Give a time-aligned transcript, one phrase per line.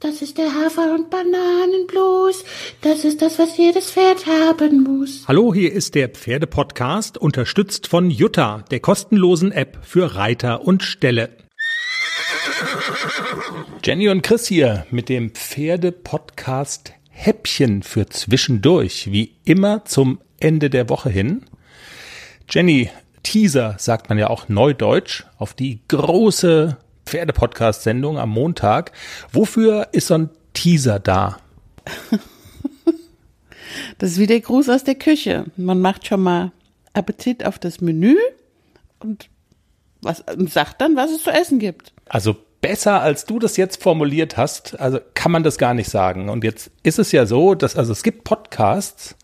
[0.00, 2.44] Das ist der Hafer- und Bananenblues.
[2.82, 5.24] Das ist das, was jedes Pferd haben muss.
[5.26, 11.30] Hallo, hier ist der Pferdepodcast, unterstützt von Jutta, der kostenlosen App für Reiter und Ställe.
[13.82, 20.90] Jenny und Chris hier mit dem Pferdepodcast Häppchen für zwischendurch, wie immer zum Ende der
[20.90, 21.46] Woche hin.
[22.50, 22.90] Jenny,
[23.22, 26.76] Teaser sagt man ja auch neudeutsch auf die große
[27.06, 28.92] Pferdepodcast-Sendung am Montag.
[29.32, 31.38] Wofür ist so ein Teaser da?
[33.98, 35.46] Das ist wie der Gruß aus der Küche.
[35.56, 36.52] Man macht schon mal
[36.92, 38.16] Appetit auf das Menü
[39.00, 39.28] und,
[40.02, 41.92] was, und sagt dann, was es zu essen gibt.
[42.08, 46.28] Also besser als du das jetzt formuliert hast, also kann man das gar nicht sagen.
[46.28, 49.16] Und jetzt ist es ja so, dass also es gibt Podcasts,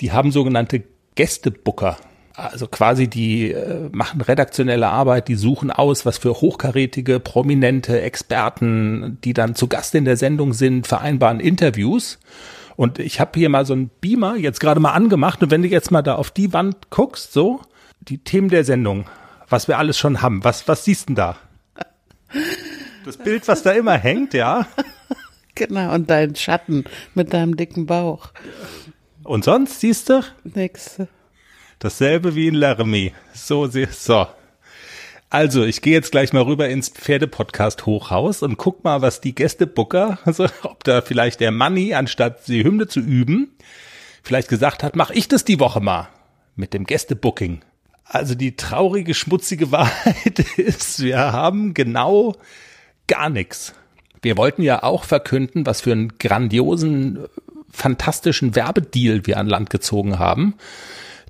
[0.00, 0.82] die haben sogenannte
[1.14, 1.96] Gästebooker
[2.34, 9.18] also quasi die äh, machen redaktionelle Arbeit, die suchen aus, was für hochkarätige, prominente Experten,
[9.22, 12.18] die dann zu Gast in der Sendung sind, vereinbaren Interviews.
[12.76, 15.68] Und ich habe hier mal so einen Beamer jetzt gerade mal angemacht und wenn du
[15.68, 17.60] jetzt mal da auf die Wand guckst, so
[18.00, 19.06] die Themen der Sendung,
[19.48, 21.36] was wir alles schon haben, was was siehst du da?
[23.04, 24.66] Das Bild, was da immer hängt, ja.
[25.56, 26.82] Genau, und dein Schatten
[27.14, 28.32] mit deinem dicken Bauch.
[29.22, 30.22] Und sonst siehst du?
[30.42, 31.00] Nix.
[31.84, 33.12] Dasselbe wie in Laramie.
[33.34, 34.26] So, so.
[35.28, 39.34] Also, ich gehe jetzt gleich mal rüber ins Pferdepodcast Hochhaus und guck mal, was die
[39.34, 43.52] Gästebooker, also ob da vielleicht der Manni, anstatt die Hymne zu üben,
[44.22, 46.08] vielleicht gesagt hat, mach ich das die Woche mal
[46.56, 47.60] mit dem Gästebooking.
[48.06, 52.34] Also die traurige, schmutzige Wahrheit ist, wir haben genau
[53.08, 53.74] gar nichts.
[54.22, 57.26] Wir wollten ja auch verkünden, was für einen grandiosen,
[57.70, 60.54] fantastischen Werbedeal wir an Land gezogen haben.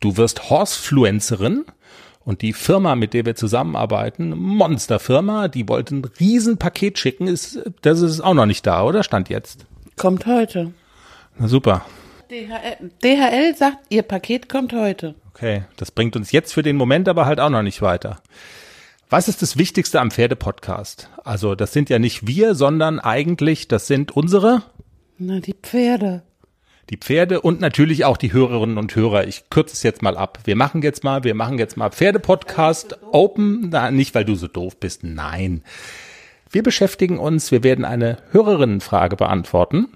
[0.00, 1.64] Du wirst Horsefluencerin
[2.24, 8.00] und die Firma, mit der wir zusammenarbeiten, Monsterfirma, die wollte ein Riesenpaket schicken, ist, das
[8.00, 9.02] ist auch noch nicht da, oder?
[9.02, 9.66] Stand jetzt.
[9.96, 10.72] Kommt heute.
[11.38, 11.86] Na super.
[12.30, 15.14] DHL, DHL sagt, ihr Paket kommt heute.
[15.32, 18.20] Okay, das bringt uns jetzt für den Moment aber halt auch noch nicht weiter.
[19.08, 21.08] Was ist das Wichtigste am Pferdepodcast?
[21.22, 24.62] Also, das sind ja nicht wir, sondern eigentlich, das sind unsere?
[25.18, 26.24] Na, die Pferde
[26.90, 29.26] die Pferde und natürlich auch die Hörerinnen und Hörer.
[29.26, 30.38] Ich kürze es jetzt mal ab.
[30.44, 33.70] Wir machen jetzt mal, wir machen jetzt mal Pferdepodcast Open.
[33.70, 35.02] Na, nicht, weil du so doof bist.
[35.02, 35.62] Nein.
[36.50, 39.88] Wir beschäftigen uns, wir werden eine Hörerinnenfrage beantworten.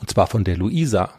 [0.00, 1.10] Und zwar von der Luisa.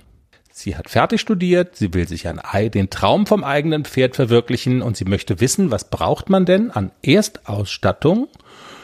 [0.52, 4.82] Sie hat fertig studiert, sie will sich ein Ei, den Traum vom eigenen Pferd verwirklichen
[4.82, 8.28] und sie möchte wissen, was braucht man denn an Erstausstattung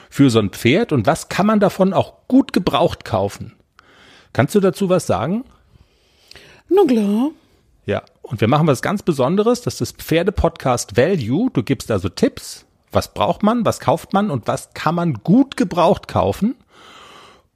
[0.10, 3.54] für so ein Pferd und was kann man davon auch gut gebraucht kaufen?
[4.32, 5.44] Kannst du dazu was sagen?
[6.70, 7.32] Na klar.
[7.86, 11.50] Ja, und wir machen was ganz Besonderes, das ist das Pferdepodcast Value.
[11.54, 15.58] Du gibst also Tipps, was braucht man, was kauft man und was kann man gut
[15.58, 16.56] gebraucht kaufen.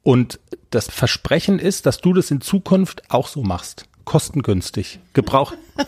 [0.02, 0.38] Und
[0.70, 3.86] das Versprechen ist, dass du das in Zukunft auch so machst.
[4.04, 5.00] Kostengünstig.
[5.12, 5.56] Gebraucht.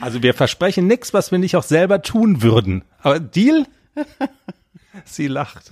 [0.00, 2.82] Also wir versprechen nichts, was wir nicht auch selber tun würden.
[3.02, 3.66] Aber Deal?
[5.04, 5.70] Sie lacht.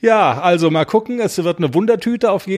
[0.00, 1.18] Ja, also mal gucken.
[1.18, 2.57] Es wird eine Wundertüte auf jeden Fall.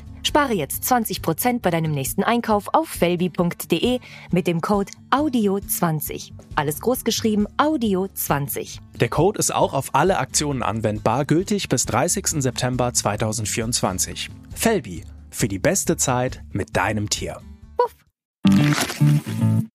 [0.23, 3.99] Spare jetzt 20% bei deinem nächsten Einkauf auf felbi.de
[4.31, 6.31] mit dem Code AUDIO20.
[6.55, 8.79] Alles großgeschrieben AUDIO20.
[8.99, 12.41] Der Code ist auch auf alle Aktionen anwendbar, gültig bis 30.
[12.41, 14.29] September 2024.
[14.53, 17.41] Felbi, für die beste Zeit mit deinem Tier.
[17.77, 17.95] Puff.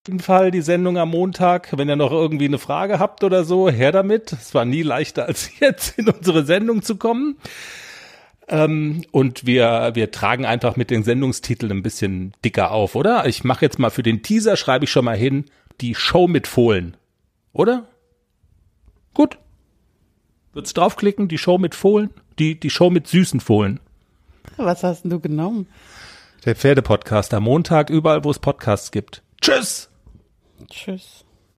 [0.07, 1.77] Auf jeden Fall die Sendung am Montag.
[1.77, 4.33] Wenn ihr noch irgendwie eine Frage habt oder so, her damit.
[4.33, 7.37] Es war nie leichter als jetzt in unsere Sendung zu kommen.
[8.49, 13.27] Ähm, und wir, wir tragen einfach mit den Sendungstiteln ein bisschen dicker auf, oder?
[13.27, 15.47] Ich mache jetzt mal für den Teaser, schreibe ich schon mal hin,
[15.81, 16.97] die Show mit Fohlen.
[17.53, 17.89] Oder?
[19.15, 19.39] Gut.
[20.53, 22.11] Wird's draufklicken, die Show mit Fohlen?
[22.39, 23.81] Die, die Show mit süßen Fohlen.
[24.57, 25.67] Was hast denn du genommen?
[26.45, 29.23] Der Pferdepodcast am Montag, überall wo es Podcasts gibt.
[29.41, 29.91] Tschüss!
[30.71, 31.26] Tschüss.